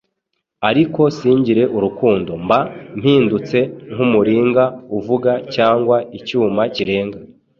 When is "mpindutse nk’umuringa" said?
2.99-4.63